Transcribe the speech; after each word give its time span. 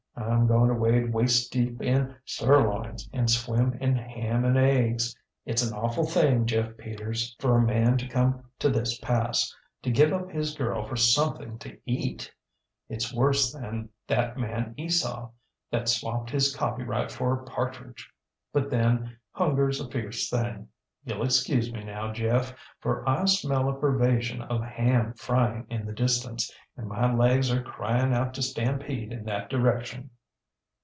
IŌĆÖm 0.17 0.47
going 0.47 0.67
to 0.69 0.75
wade 0.75 1.13
waist 1.13 1.51
deep 1.51 1.81
in 1.81 2.15
sirloins 2.25 3.09
and 3.11 3.29
swim 3.31 3.73
in 3.81 3.95
ham 3.95 4.45
and 4.45 4.55
eggs. 4.57 5.15
ItŌĆÖs 5.47 5.71
an 5.71 5.75
awful 5.77 6.05
thing, 6.05 6.45
Jeff 6.45 6.77
Peters, 6.77 7.35
for 7.39 7.57
a 7.57 7.61
man 7.61 7.97
to 7.97 8.07
come 8.07 8.43
to 8.59 8.69
this 8.69 8.99
passŌĆöto 9.01 9.93
give 9.93 10.13
up 10.13 10.29
his 10.29 10.53
girl 10.55 10.83
for 10.85 10.95
something 10.95 11.57
to 11.59 11.75
eatŌĆöitŌĆÖs 11.87 13.15
worse 13.15 13.51
than 13.51 13.89
that 14.07 14.37
man 14.37 14.75
Esau, 14.77 15.31
that 15.71 15.89
swapped 15.89 16.29
his 16.29 16.55
copyright 16.55 17.09
for 17.11 17.33
a 17.39 17.45
partridgeŌĆö 17.45 18.05
but 18.53 18.69
then, 18.69 19.17
hungerŌĆÖs 19.35 19.87
a 19.87 19.91
fierce 19.91 20.29
thing. 20.29 20.67
YouŌĆÖll 21.07 21.25
excuse 21.25 21.73
me, 21.73 21.83
now, 21.83 22.11
Jeff, 22.13 22.53
for 22.79 23.07
I 23.09 23.25
smell 23.25 23.67
a 23.69 23.73
pervasion 23.79 24.43
of 24.43 24.63
ham 24.63 25.15
frying 25.15 25.65
in 25.67 25.87
the 25.87 25.93
distance, 25.93 26.53
and 26.77 26.87
my 26.87 27.11
legs 27.11 27.49
are 27.51 27.63
crying 27.63 28.13
out 28.13 28.35
to 28.35 28.43
stampede 28.43 29.11
in 29.11 29.23
that 29.25 29.49
direction. 29.49 30.11